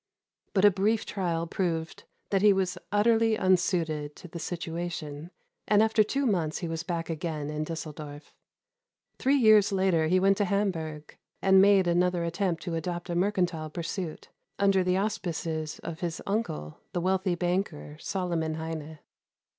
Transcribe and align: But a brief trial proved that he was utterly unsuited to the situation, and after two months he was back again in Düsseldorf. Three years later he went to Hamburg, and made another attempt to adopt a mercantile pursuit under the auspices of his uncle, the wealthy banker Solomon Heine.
But 0.55 0.65
a 0.65 0.71
brief 0.71 1.05
trial 1.05 1.45
proved 1.45 2.05
that 2.31 2.41
he 2.41 2.53
was 2.53 2.75
utterly 2.91 3.35
unsuited 3.37 4.15
to 4.15 4.27
the 4.27 4.39
situation, 4.39 5.29
and 5.67 5.83
after 5.83 6.03
two 6.03 6.25
months 6.25 6.57
he 6.57 6.67
was 6.67 6.81
back 6.81 7.07
again 7.07 7.51
in 7.51 7.63
Düsseldorf. 7.65 8.31
Three 9.19 9.35
years 9.35 9.71
later 9.71 10.07
he 10.07 10.19
went 10.19 10.37
to 10.37 10.45
Hamburg, 10.45 11.19
and 11.39 11.61
made 11.61 11.85
another 11.85 12.23
attempt 12.23 12.63
to 12.63 12.73
adopt 12.73 13.11
a 13.11 13.15
mercantile 13.15 13.69
pursuit 13.69 14.29
under 14.57 14.83
the 14.83 14.97
auspices 14.97 15.77
of 15.83 15.99
his 15.99 16.19
uncle, 16.25 16.79
the 16.93 17.01
wealthy 17.01 17.35
banker 17.35 17.97
Solomon 17.99 18.55
Heine. 18.55 18.97